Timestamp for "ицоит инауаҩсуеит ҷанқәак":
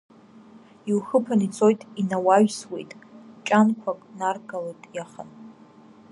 1.47-3.99